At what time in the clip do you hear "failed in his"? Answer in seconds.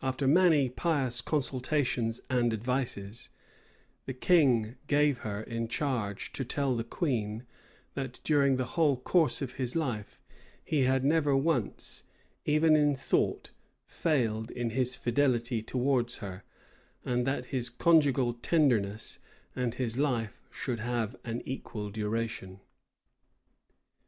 13.84-14.94